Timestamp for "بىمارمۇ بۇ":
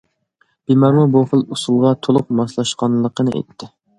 0.71-1.21